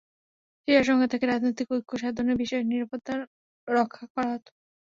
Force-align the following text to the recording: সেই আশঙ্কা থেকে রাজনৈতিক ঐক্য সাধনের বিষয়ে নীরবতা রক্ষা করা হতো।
সেই 0.61 0.77
আশঙ্কা 0.77 1.07
থেকে 1.07 1.25
রাজনৈতিক 1.27 1.67
ঐক্য 1.71 1.91
সাধনের 2.01 2.39
বিষয়ে 2.41 2.63
নীরবতা 2.63 3.13
রক্ষা 3.67 4.05
করা 4.13 4.29
হতো। 4.33 4.51